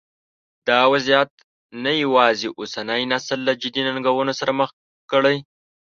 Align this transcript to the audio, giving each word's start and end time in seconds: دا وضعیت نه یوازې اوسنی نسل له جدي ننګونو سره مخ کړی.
دا 0.67 0.79
وضعیت 0.93 1.29
نه 1.83 1.91
یوازې 2.03 2.47
اوسنی 2.59 3.01
نسل 3.13 3.39
له 3.47 3.53
جدي 3.61 3.81
ننګونو 3.87 4.33
سره 4.39 4.51
مخ 4.59 4.69
کړی. 5.11 5.37